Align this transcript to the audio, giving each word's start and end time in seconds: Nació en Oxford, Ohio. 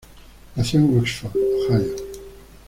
Nació 0.55 0.79
en 0.79 0.97
Oxford, 0.97 1.35
Ohio. 1.37 1.95